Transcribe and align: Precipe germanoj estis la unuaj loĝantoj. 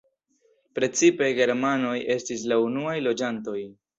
Precipe 0.79 1.27
germanoj 1.41 1.93
estis 2.15 2.47
la 2.53 2.59
unuaj 2.69 2.97
loĝantoj. 3.09 3.63